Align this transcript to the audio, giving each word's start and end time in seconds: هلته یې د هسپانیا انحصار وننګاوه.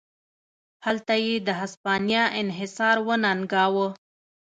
هلته 0.85 1.13
یې 1.25 1.35
د 1.47 1.49
هسپانیا 1.61 2.23
انحصار 2.39 2.97
وننګاوه. 3.07 3.87